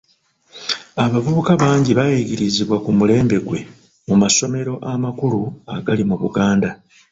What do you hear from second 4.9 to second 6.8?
amakulu agali mu Buganda.